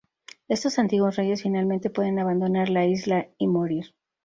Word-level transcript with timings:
Estos 0.47 0.79
antiguos 0.79 1.15
reyes 1.15 1.43
finalmente 1.43 1.91
pueden 1.91 2.17
abandonar 2.17 2.69
la 2.69 2.87
isla 2.87 3.29
y 3.37 3.45
morir. 3.45 3.93